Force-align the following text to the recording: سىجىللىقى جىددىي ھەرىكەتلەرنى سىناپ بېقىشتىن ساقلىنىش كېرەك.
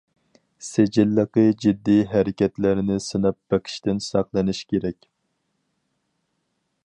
سىجىللىقى 0.67 1.43
جىددىي 1.65 2.01
ھەرىكەتلەرنى 2.13 2.97
سىناپ 3.09 3.39
بېقىشتىن 3.53 4.03
ساقلىنىش 4.07 4.65
كېرەك. 4.73 5.09